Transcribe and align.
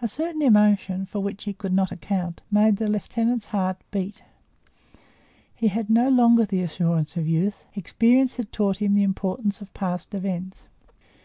A 0.00 0.08
certain 0.08 0.42
emotion, 0.42 1.06
for 1.06 1.20
which 1.20 1.44
he 1.44 1.52
could 1.52 1.72
not 1.72 1.92
account, 1.92 2.40
made 2.50 2.78
the 2.78 2.88
lieutenant's 2.88 3.46
heart 3.54 3.76
beat: 3.92 4.24
he 5.54 5.68
had 5.68 5.88
no 5.88 6.08
longer 6.08 6.44
the 6.44 6.62
assurance 6.62 7.16
of 7.16 7.28
youth; 7.28 7.64
experience 7.76 8.38
had 8.38 8.50
taught 8.50 8.78
him 8.78 8.92
the 8.92 9.04
importance 9.04 9.60
of 9.60 9.72
past 9.72 10.16
events. 10.16 10.64